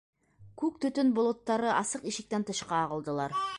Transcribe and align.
Күк 0.61 0.79
төтөн 0.85 1.11
болоттары 1.19 1.69
асыҡ 1.75 2.09
ишектән 2.15 2.49
тышҡа 2.51 2.83
ағылдылар. 2.89 3.41